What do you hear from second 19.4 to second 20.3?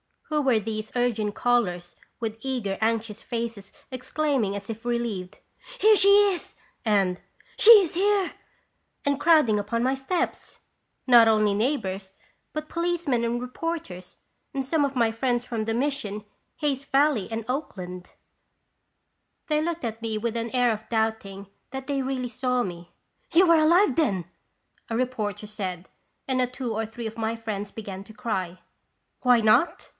204 31 (fi>raci0ns bisitation. They looked at me